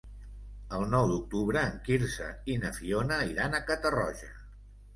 [0.77, 4.35] El nou d'octubre en Quirze i na Fiona iran a Catarroja.